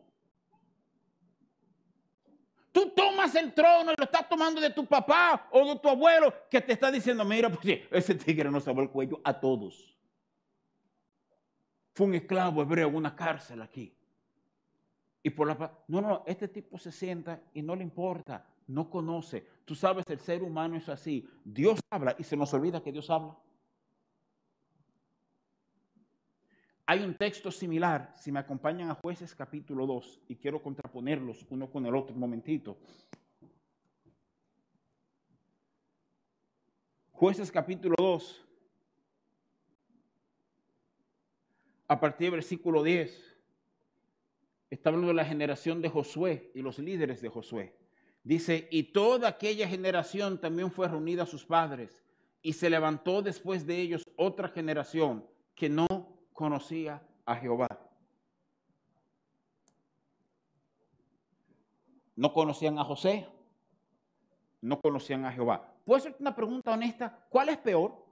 [2.72, 6.34] Tú tomas el trono y lo estás tomando de tu papá o de tu abuelo
[6.50, 9.96] que te está diciendo, mira, pues ese tigre nos salvó el cuello a todos.
[11.94, 13.95] Fue un esclavo hebreo una cárcel aquí.
[15.26, 19.44] Y por la no, no, este tipo se sienta y no le importa, no conoce.
[19.64, 21.28] Tú sabes, el ser humano es así.
[21.44, 23.36] Dios habla y se nos olvida que Dios habla.
[26.86, 31.68] Hay un texto similar, si me acompañan a jueces capítulo 2, y quiero contraponerlos uno
[31.68, 32.78] con el otro un momentito.
[37.10, 38.46] Jueces capítulo 2,
[41.88, 43.35] a partir del versículo 10
[44.70, 47.76] está hablando de la generación de Josué y los líderes de Josué.
[48.22, 52.02] Dice, y toda aquella generación también fue reunida a sus padres,
[52.42, 55.24] y se levantó después de ellos otra generación
[55.54, 55.86] que no
[56.32, 57.68] conocía a Jehová.
[62.14, 63.26] No conocían a José,
[64.60, 65.74] no conocían a Jehová.
[65.84, 67.26] ¿Puedo hacerte una pregunta honesta?
[67.28, 68.05] ¿Cuál es peor?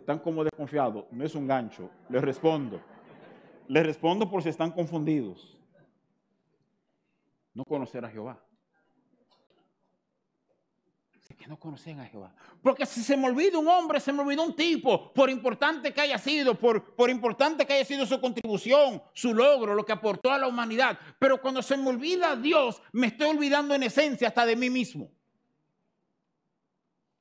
[0.00, 1.04] Están como desconfiados.
[1.10, 1.90] No es un gancho.
[2.08, 2.80] Les respondo.
[3.68, 5.56] Les respondo por si están confundidos.
[7.54, 8.42] No conocer a Jehová.
[11.50, 12.32] No conocen a Jehová.
[12.62, 16.00] Porque si se me olvida un hombre, se me olvida un tipo, por importante que
[16.00, 20.30] haya sido, por, por importante que haya sido su contribución, su logro, lo que aportó
[20.30, 20.96] a la humanidad.
[21.18, 24.70] Pero cuando se me olvida a Dios, me estoy olvidando en esencia hasta de mí
[24.70, 25.10] mismo.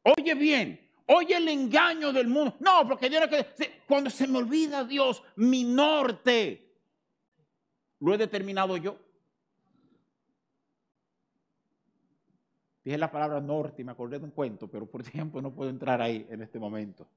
[0.03, 2.55] Oye bien, Oye el engaño del mundo.
[2.59, 6.71] No, porque Dios que cuando se me olvida Dios, mi norte,
[7.99, 8.95] lo he determinado yo.
[12.83, 15.71] Dije la palabra norte y me acordé de un cuento, pero por tiempo no puedo
[15.71, 17.07] entrar ahí en este momento.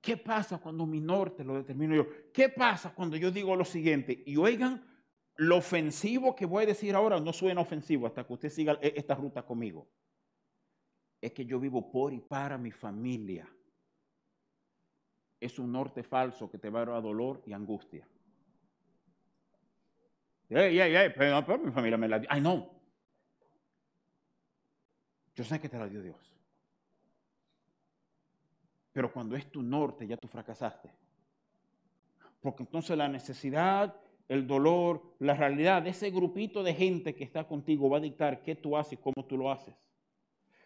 [0.00, 2.08] ¿Qué pasa cuando mi norte lo determino yo?
[2.32, 4.20] ¿Qué pasa cuando yo digo lo siguiente?
[4.26, 4.84] Y oigan
[5.36, 8.94] lo ofensivo que voy a decir ahora no suena ofensivo hasta que usted siga e-,
[8.96, 9.88] esta ruta conmigo.
[11.20, 13.48] Es que yo vivo por y para mi familia.
[15.40, 18.06] Es un norte falso que te va a dar dolor y angustia.
[20.48, 22.28] Ey, ey, ey, pero, pero mi familia me la dio.
[22.30, 22.70] Ay, no.
[25.34, 26.32] Yo sé que te la dio Dios.
[28.92, 30.90] Pero cuando es tu norte, ya tú fracasaste.
[32.40, 33.96] Porque entonces la necesidad
[34.28, 38.54] el dolor, la realidad ese grupito de gente que está contigo va a dictar qué
[38.54, 39.74] tú haces cómo tú lo haces.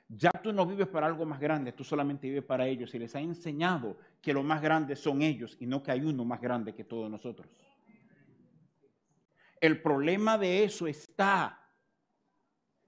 [0.09, 3.14] Ya tú no vives para algo más grande, tú solamente vives para ellos y les
[3.16, 6.75] ha enseñado que lo más grande son ellos y no que hay uno más grande
[6.75, 7.49] que todos nosotros.
[9.61, 11.61] El problema de eso está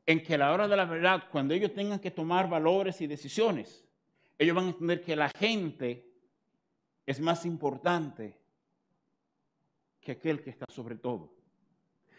[0.07, 3.07] en que a la hora de la verdad, cuando ellos tengan que tomar valores y
[3.07, 3.85] decisiones,
[4.39, 6.09] ellos van a entender que la gente
[7.05, 8.39] es más importante
[10.09, 11.35] que aquel que está sobre todo.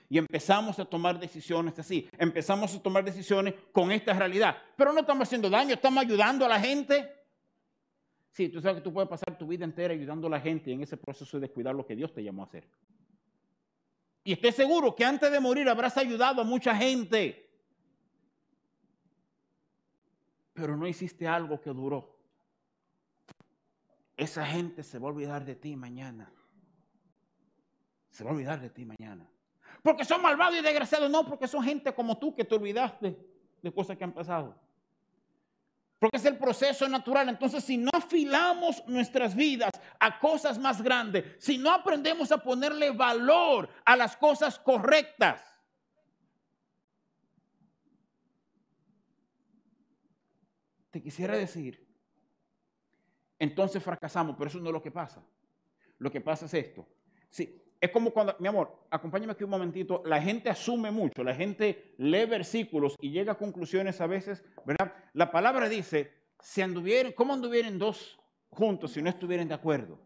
[0.09, 4.99] Y empezamos a tomar decisiones así, empezamos a tomar decisiones con esta realidad, pero no
[4.99, 7.11] estamos haciendo daño, estamos ayudando a la gente.
[8.31, 10.73] Sí, tú sabes que tú puedes pasar tu vida entera ayudando a la gente y
[10.73, 12.67] en ese proceso de cuidar lo que Dios te llamó a hacer.
[14.23, 17.49] Y estoy seguro que antes de morir habrás ayudado a mucha gente.
[20.53, 22.17] Pero no hiciste algo que duró.
[24.15, 26.31] Esa gente se va a olvidar de ti mañana
[28.09, 29.29] se va a olvidar de ti mañana.
[29.81, 33.17] Porque son malvados y desgraciados, no, porque son gente como tú que te olvidaste
[33.61, 34.59] de cosas que han pasado.
[35.99, 37.27] Porque es el proceso natural.
[37.27, 42.91] Entonces, si no afilamos nuestras vidas a cosas más grandes, si no aprendemos a ponerle
[42.91, 45.43] valor a las cosas correctas,
[50.89, 51.85] te quisiera decir,
[53.37, 55.23] entonces fracasamos, pero eso no es lo que pasa.
[55.97, 56.87] Lo que pasa es esto.
[57.29, 61.33] Sí, es como cuando, mi amor, acompáñame aquí un momentito, la gente asume mucho, la
[61.33, 64.93] gente lee versículos y llega a conclusiones a veces, ¿verdad?
[65.13, 66.11] La palabra dice,
[66.41, 69.97] si anduvieran, ¿cómo anduvieran dos juntos si no estuvieran de acuerdo?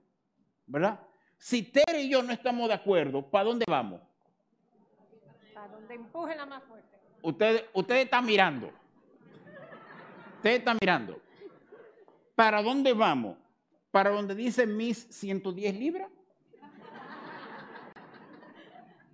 [0.68, 1.00] ¿Verdad?
[1.38, 4.02] Si Tere y yo no estamos de acuerdo, ¿para dónde vamos?
[5.54, 6.98] Para donde empuje la más fuerte.
[7.24, 8.72] Ustedes usted están mirando.
[10.36, 11.20] Ustedes están mirando.
[12.36, 13.38] ¿Para dónde vamos?
[13.92, 16.10] ¿Para donde dice mis 110 libras?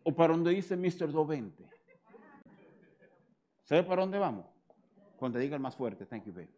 [0.10, 1.12] O para donde dice Mr.
[1.12, 1.64] 220?
[3.64, 4.48] ¿Sabe para dónde vamos?
[5.18, 6.50] Cuando diga el más fuerte, thank you, babe.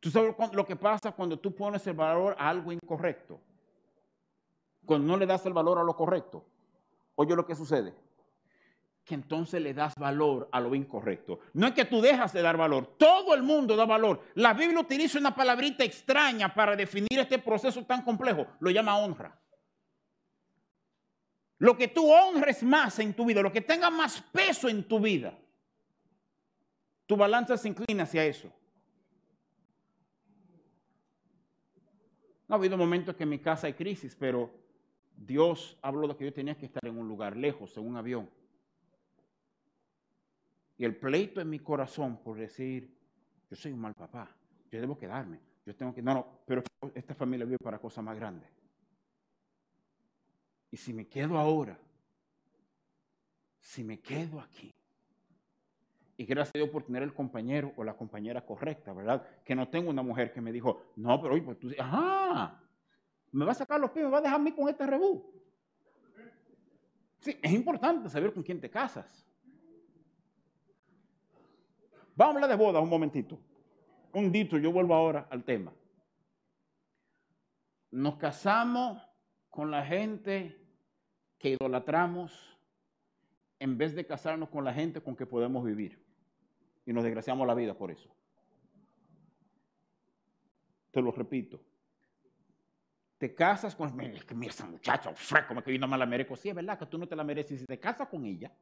[0.00, 3.38] ¿Tú sabes lo que pasa cuando tú pones el valor a algo incorrecto?
[4.86, 6.42] Cuando no le das el valor a lo correcto.
[7.16, 7.94] Oye lo que sucede.
[9.04, 11.40] Que entonces le das valor a lo incorrecto.
[11.52, 12.96] No es que tú dejas de dar valor.
[12.96, 14.22] Todo el mundo da valor.
[14.36, 18.46] La Biblia utiliza una palabrita extraña para definir este proceso tan complejo.
[18.60, 19.41] Lo llama honra.
[21.62, 24.98] Lo que tú honres más en tu vida, lo que tenga más peso en tu
[24.98, 25.38] vida,
[27.06, 28.52] tu balanza se inclina hacia eso.
[32.48, 34.50] No ha habido momentos que en mi casa hay crisis, pero
[35.16, 38.28] Dios habló de que yo tenía que estar en un lugar lejos, en un avión.
[40.78, 42.92] Y el pleito en mi corazón por decir,
[43.48, 44.34] yo soy un mal papá,
[44.68, 48.16] yo debo quedarme, yo tengo que, no, no, pero esta familia vive para cosas más
[48.16, 48.61] grandes.
[50.72, 51.78] Y si me quedo ahora,
[53.60, 54.74] si me quedo aquí,
[56.16, 59.22] y gracias a Dios por tener el compañero o la compañera correcta, ¿verdad?
[59.44, 62.58] Que no tengo una mujer que me dijo, no, pero oye, pues tú, ajá,
[63.32, 65.30] me va a sacar los pies, me va a dejar a mí con este rebú.
[67.18, 69.28] Sí, es importante saber con quién te casas.
[72.16, 73.38] Vamos a hablar de boda un momentito.
[74.14, 75.72] Un dito, yo vuelvo ahora al tema.
[77.90, 79.06] Nos casamos
[79.50, 80.61] con la gente
[81.42, 82.56] que idolatramos
[83.58, 86.00] en vez de casarnos con la gente con que podemos vivir.
[86.86, 88.08] Y nos desgraciamos la vida por eso.
[90.92, 91.60] Te lo repito.
[93.18, 94.00] Te casas con...
[94.42, 96.36] Esa muchacha, fresco, que yo no me la merezco.
[96.36, 97.60] Sí, es verdad que tú no te la mereces.
[97.60, 98.52] Si te casas con ella,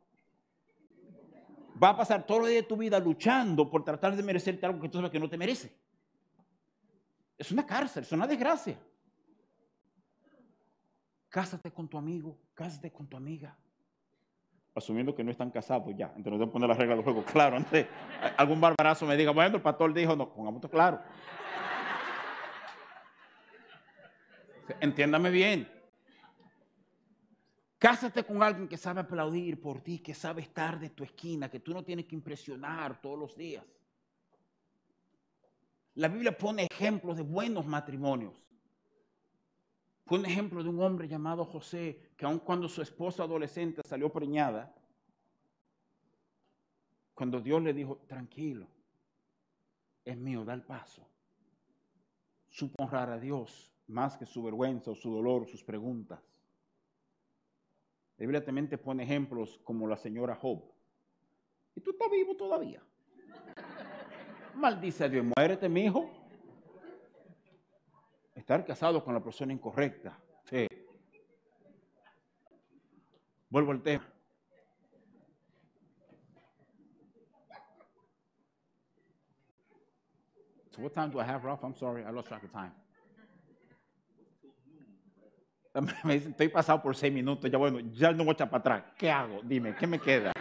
[1.82, 4.80] va a pasar todo el día de tu vida luchando por tratar de merecerte algo
[4.80, 5.72] que tú sabes que no te merece.
[7.36, 8.78] Es una cárcel, es una desgracia.
[11.30, 13.56] Cásate con tu amigo, cásate con tu amiga.
[14.74, 16.12] Asumiendo que no están casados ya.
[16.16, 17.24] Entonces no a poner la regla del juego.
[17.24, 17.86] Claro, antes
[18.36, 21.00] algún barbarazo me diga, bueno, el pastor dijo, no, pongamos claro.
[24.80, 25.68] Entiéndame bien.
[27.78, 31.60] Cásate con alguien que sabe aplaudir por ti, que sabe estar de tu esquina, que
[31.60, 33.64] tú no tienes que impresionar todos los días.
[35.94, 38.34] La Biblia pone ejemplos de buenos matrimonios.
[40.11, 44.12] Fue un ejemplo de un hombre llamado José, que aun cuando su esposa adolescente salió
[44.12, 44.75] preñada,
[47.14, 48.66] cuando Dios le dijo, tranquilo,
[50.05, 51.07] es mío, da el paso,
[52.49, 56.18] supo honrar a Dios más que su vergüenza o su dolor o sus preguntas.
[58.16, 60.61] La Biblia también te pone ejemplos como la señora Job.
[61.77, 62.83] Y tú estás vivo todavía.
[64.57, 66.19] Maldice a Dios, muérete, mi hijo.
[68.50, 70.18] Estar casado con la persona incorrecta.
[70.42, 70.66] Sí.
[73.48, 74.04] Vuelvo al tema.
[80.72, 81.62] So what time do I have, Ralph?
[81.62, 82.72] I'm sorry, I lost track of time.
[86.12, 88.84] Estoy pasado por seis minutos, ya bueno, ya no voy a echar para atrás.
[88.98, 89.42] ¿Qué hago?
[89.44, 90.32] Dime, ¿qué me queda?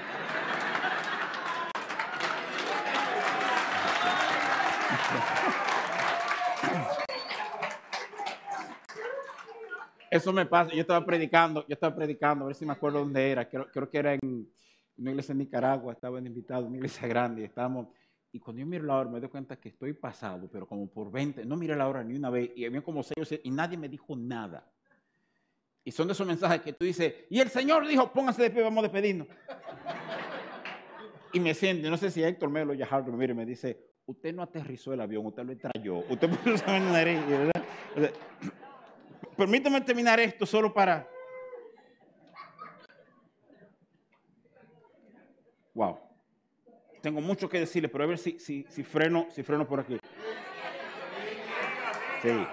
[10.10, 10.74] Eso me pasa.
[10.74, 13.48] Yo estaba predicando, yo estaba predicando, a ver si me acuerdo dónde era.
[13.48, 14.48] Creo, que era en
[14.98, 17.88] una iglesia en Nicaragua, estaba en invitado, una iglesia grande, y estábamos.
[18.32, 21.12] Y cuando yo miro la hora, me doy cuenta que estoy pasado, pero como por
[21.12, 23.90] 20, no miré la hora ni una vez, y había como seis y nadie me
[23.90, 24.72] dijo nada.
[25.84, 28.62] Y son de esos mensajes que tú dices, y el Señor dijo, póngase de pie,
[28.62, 29.28] vamos a despedirnos.
[31.34, 33.90] y me siente, no sé si Héctor Melo ya Harvard me mira y me dice,
[34.06, 38.14] usted no aterrizó el avión, usted lo trayó, usted puso en la nariz, ¿verdad?
[39.40, 41.08] Permítame terminar esto solo para...
[45.74, 45.98] Wow.
[47.02, 49.98] Tengo mucho que decirle, pero a ver si, si, si freno, si freno por aquí.
[52.22, 52.46] Sí.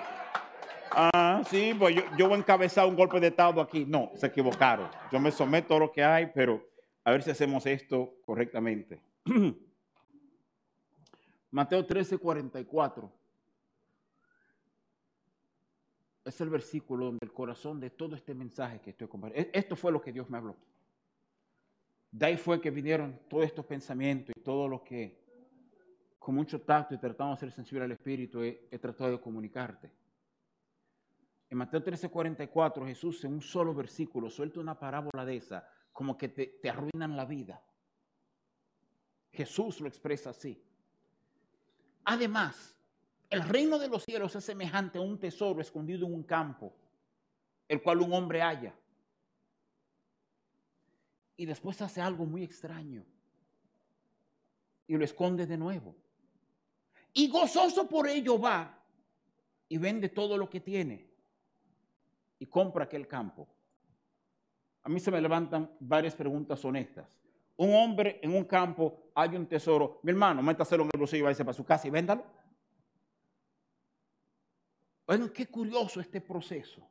[0.92, 3.84] Ah, sí, pues yo, yo voy a encabezar un golpe de Estado aquí.
[3.84, 4.88] No, se equivocaron.
[5.10, 6.64] Yo me someto a lo que hay, pero
[7.02, 9.02] a ver si hacemos esto correctamente.
[11.50, 13.25] Mateo 13, 44
[16.28, 19.92] es el versículo donde el corazón de todo este mensaje que estoy compartiendo, esto fue
[19.92, 20.56] lo que Dios me habló.
[22.10, 25.24] De ahí fue que vinieron todos estos pensamientos y todo lo que
[26.18, 29.92] con mucho tacto y tratando de ser sensible al Espíritu he, tratado de comunicarte.
[31.48, 36.18] En Mateo 13, 44, Jesús en un solo versículo suelta una parábola de esa, como
[36.18, 37.62] que te arruinan la vida.
[39.30, 40.60] Jesús lo expresa así.
[42.04, 42.75] Además,
[43.30, 46.72] el reino de los cielos es semejante a un tesoro escondido en un campo,
[47.68, 48.74] el cual un hombre halla.
[51.36, 53.04] Y después hace algo muy extraño
[54.86, 55.94] y lo esconde de nuevo.
[57.12, 58.78] y gozoso por ello va
[59.68, 61.08] y vende todo lo que tiene
[62.38, 63.48] y compra aquel campo.
[64.82, 67.08] A mí se me levantan varias preguntas honestas.
[67.56, 69.98] Un hombre en un campo, hay un tesoro.
[70.02, 72.24] Mi hermano, métaselo en el bolsillo y váyase para su casa y véndalo.
[75.06, 76.88] Oigan, qué curioso este proceso.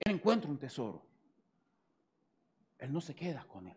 [0.00, 1.04] Él encuentra un tesoro.
[2.78, 3.76] Él no se queda con él.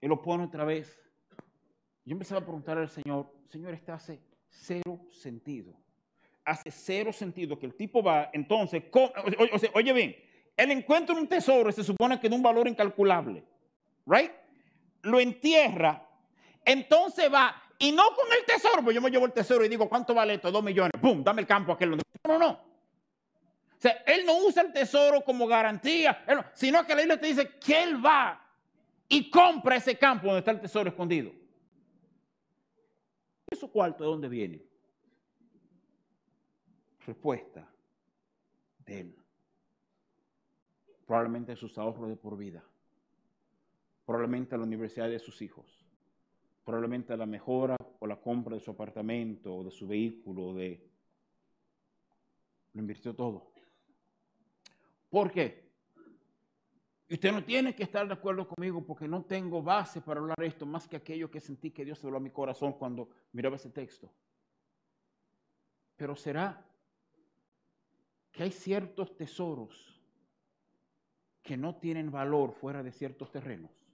[0.00, 1.00] Él lo pone otra vez.
[2.04, 5.74] Yo empezaba a preguntar al Señor, Señor, este hace cero sentido.
[6.44, 8.84] Hace cero sentido que el tipo va, entonces,
[9.74, 10.16] oye, bien,
[10.56, 13.42] él encuentra un tesoro se supone que de un valor incalculable,
[14.06, 14.30] ¿right?
[15.02, 16.08] Lo entierra,
[16.64, 19.88] entonces va, y no con el tesoro, pues yo me llevo el tesoro y digo,
[19.88, 20.50] ¿cuánto vale esto?
[20.50, 21.22] Dos millones, ¡pum!
[21.22, 21.90] Dame el campo a aquel.
[21.90, 22.50] No, no, no.
[22.50, 26.24] O sea, él no usa el tesoro como garantía,
[26.54, 28.42] sino que la Biblia te dice que él va
[29.08, 31.30] y compra ese campo donde está el tesoro escondido.
[33.50, 34.62] ¿Eso cuarto de dónde viene?
[37.06, 37.68] Respuesta
[38.78, 39.16] de él.
[41.06, 42.64] Probablemente sus ahorros de por vida.
[44.06, 45.85] Probablemente la universidad de sus hijos.
[46.66, 50.52] Probablemente la mejora o la compra de su apartamento o de su vehículo.
[50.52, 50.84] De...
[52.72, 53.52] Lo invirtió todo.
[55.08, 55.70] ¿Por qué?
[57.06, 60.42] Y usted no tiene que estar de acuerdo conmigo porque no tengo base para hablar
[60.42, 63.70] esto más que aquello que sentí que Dios habló a mi corazón cuando miraba ese
[63.70, 64.12] texto.
[65.94, 66.66] Pero será
[68.32, 70.02] que hay ciertos tesoros
[71.42, 73.85] que no tienen valor fuera de ciertos terrenos.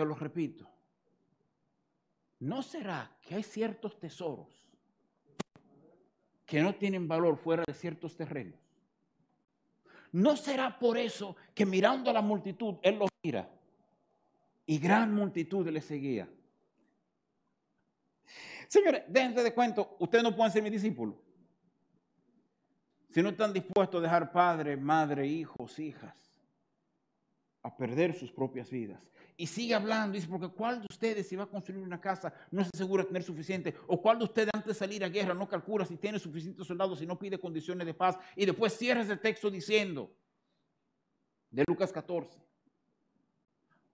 [0.00, 0.66] Te lo repito.
[2.38, 4.48] ¿No será que hay ciertos tesoros
[6.46, 8.58] que no tienen valor fuera de ciertos terrenos?
[10.12, 13.46] ¿No será por eso que mirando a la multitud, él los mira?
[14.64, 16.26] Y gran multitud le seguía.
[18.68, 21.20] Señores, déjense de cuento, ustedes no pueden ser mi discípulo.
[23.10, 26.29] Si no están dispuestos a dejar padre, madre, hijos, hijas,
[27.62, 29.00] a perder sus propias vidas.
[29.36, 32.62] Y sigue hablando, dice, porque ¿cuál de ustedes si va a construir una casa no
[32.62, 33.74] se asegura tener suficiente?
[33.86, 37.00] ¿O cuál de ustedes antes de salir a guerra no calcula si tiene suficientes soldados
[37.00, 38.18] y no pide condiciones de paz?
[38.36, 40.14] Y después cierra ese texto diciendo,
[41.50, 42.38] de Lucas 14,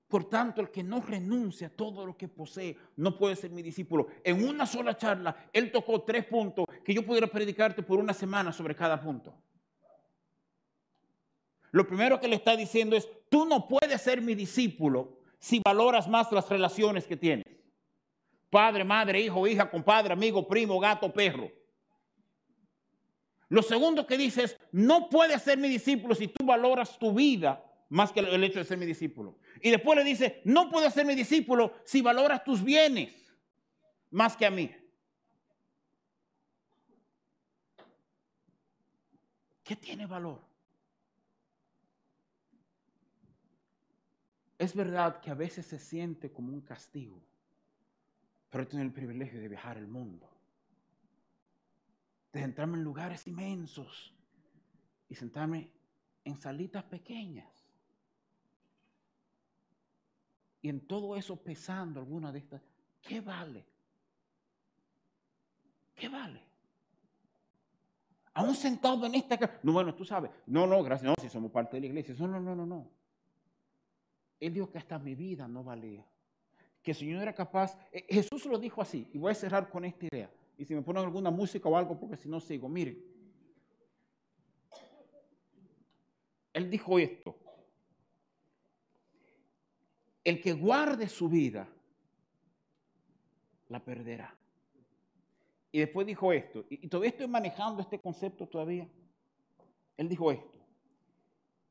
[0.08, 3.62] por tanto, el que no renuncia a todo lo que posee no puede ser mi
[3.62, 4.06] discípulo.
[4.22, 8.52] En una sola charla, él tocó tres puntos que yo pudiera predicarte por una semana
[8.52, 9.34] sobre cada punto.
[11.72, 16.08] Lo primero que le está diciendo es, tú no puedes ser mi discípulo si valoras
[16.08, 17.44] más las relaciones que tienes.
[18.50, 21.50] Padre, madre, hijo, hija, compadre, amigo, primo, gato, perro.
[23.48, 27.62] Lo segundo que dice es, no puedes ser mi discípulo si tú valoras tu vida
[27.88, 29.38] más que el hecho de ser mi discípulo.
[29.60, 33.14] Y después le dice, no puedes ser mi discípulo si valoras tus bienes
[34.10, 34.74] más que a mí.
[39.62, 40.45] ¿Qué tiene valor?
[44.59, 47.20] Es verdad que a veces se siente como un castigo,
[48.50, 50.28] pero tengo el privilegio de viajar el mundo,
[52.32, 54.14] de entrarme en lugares inmensos
[55.09, 55.70] y sentarme
[56.24, 57.66] en salitas pequeñas.
[60.62, 62.62] Y en todo eso pesando alguna de estas,
[63.02, 63.64] ¿qué vale?
[65.94, 66.42] ¿Qué vale?
[68.34, 69.61] Aún sentado en esta.
[69.62, 70.30] No, bueno, tú sabes.
[70.46, 71.11] No, no, gracias.
[71.11, 72.14] No, si somos parte de la iglesia.
[72.18, 72.95] No, no, no, no, no.
[74.41, 76.05] Él dijo que hasta mi vida no valía.
[76.82, 77.76] Que el Señor era capaz.
[77.91, 79.09] Eh, Jesús lo dijo así.
[79.12, 80.30] Y voy a cerrar con esta idea.
[80.59, 82.68] Y si me ponen alguna música o algo, porque si no sigo.
[82.68, 83.03] Miren.
[86.53, 87.37] Él dijo esto.
[90.24, 91.68] El que guarde su vida,
[93.68, 94.37] la perderá.
[95.70, 96.64] Y después dijo esto.
[96.70, 98.89] Y, todavía estoy manejando este concepto todavía.
[99.97, 100.55] Él dijo esto.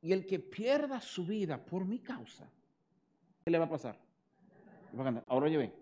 [0.06, 2.48] Y el que pierda su vida por mi causa,
[3.44, 4.00] ¿qué le va a pasar?
[5.26, 5.74] Ahora oye bien.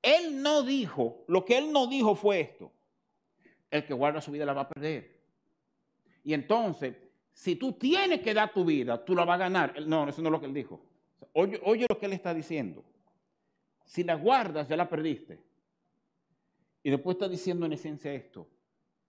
[0.00, 2.72] Él no dijo, lo que él no dijo fue esto.
[3.70, 5.20] El que guarda su vida la va a perder.
[6.24, 6.96] Y entonces,
[7.30, 9.86] si tú tienes que dar tu vida, tú la vas a ganar.
[9.86, 10.80] No, eso no es lo que él dijo.
[11.34, 12.82] Oye, oye lo que él está diciendo.
[13.84, 15.38] Si la guardas, ya la perdiste.
[16.82, 18.48] Y después está diciendo en esencia esto.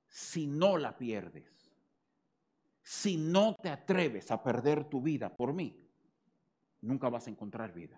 [0.10, 1.61] Si no la pierdes
[2.92, 5.74] si no te atreves a perder tu vida por mí,
[6.82, 7.98] nunca vas a encontrar vida.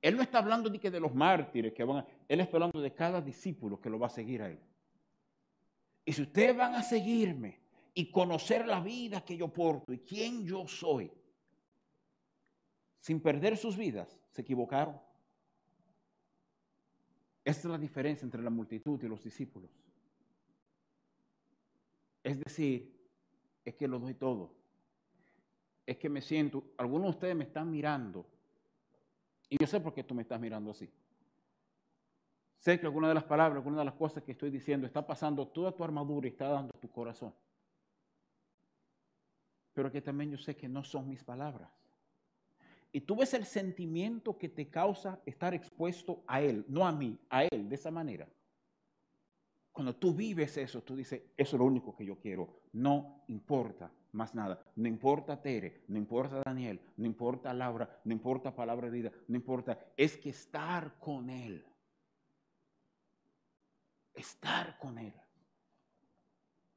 [0.00, 2.80] Él no está hablando de que de los mártires que van a, él está hablando
[2.80, 4.58] de cada discípulo que lo va a seguir a él.
[6.06, 7.60] Y si ustedes van a seguirme
[7.92, 11.12] y conocer la vida que yo porto y quién yo soy,
[12.98, 14.98] sin perder sus vidas, se equivocaron.
[17.44, 19.70] Esta es la diferencia entre la multitud y los discípulos.
[22.24, 23.01] Es decir,
[23.64, 24.52] es que lo doy todo.
[25.86, 28.26] Es que me siento, algunos de ustedes me están mirando,
[29.48, 30.88] y yo sé por qué tú me estás mirando así.
[32.58, 35.48] Sé que alguna de las palabras, alguna de las cosas que estoy diciendo está pasando
[35.48, 37.34] toda tu armadura y está dando tu corazón.
[39.74, 41.70] Pero que también yo sé que no son mis palabras.
[42.92, 47.18] Y tú ves el sentimiento que te causa estar expuesto a Él, no a mí,
[47.30, 48.28] a Él, de esa manera.
[49.72, 52.60] Cuando tú vives eso, tú dices, eso es lo único que yo quiero.
[52.72, 54.62] No importa más nada.
[54.76, 59.36] No importa Tere, no importa Daniel, no importa Laura, no importa Palabra de Vida, no
[59.36, 59.78] importa.
[59.96, 61.64] Es que estar con Él.
[64.14, 65.14] Estar con Él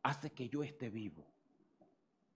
[0.03, 1.25] hace que yo esté vivo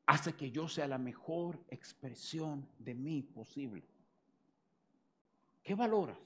[0.10, 3.88] hace que yo sea la mejor expresión de mí posible.
[5.62, 6.18] ¿Qué valoras?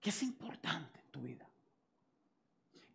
[0.00, 1.48] ¿Qué es importante en tu vida?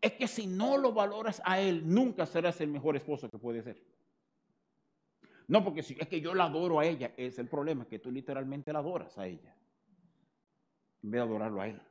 [0.04, 3.64] Es que si no lo valoras a Él, nunca serás el mejor esposo que puede
[3.64, 3.82] ser.
[5.48, 8.12] No, porque si es que yo la adoro a ella, es el problema, que tú
[8.12, 9.56] literalmente la adoras a ella,
[11.04, 11.82] en vez de adorarlo a Él.